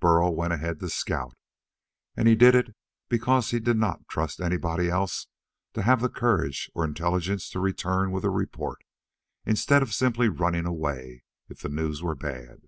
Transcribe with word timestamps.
Burl 0.00 0.34
went 0.34 0.54
ahead 0.54 0.80
to 0.80 0.88
scout. 0.88 1.36
And 2.16 2.26
he 2.26 2.34
did 2.34 2.54
it 2.54 2.74
because 3.10 3.50
he 3.50 3.60
did 3.60 3.76
not 3.76 4.08
trust 4.08 4.40
anybody 4.40 4.88
else 4.88 5.26
to 5.74 5.82
have 5.82 6.00
the 6.00 6.08
courage 6.08 6.70
or 6.74 6.82
intelligence 6.86 7.50
to 7.50 7.60
return 7.60 8.10
with 8.10 8.24
a 8.24 8.30
report, 8.30 8.82
instead 9.44 9.82
of 9.82 9.92
simply 9.92 10.30
running 10.30 10.64
away 10.64 11.24
if 11.50 11.60
the 11.60 11.68
news 11.68 12.02
were 12.02 12.14
bad. 12.14 12.62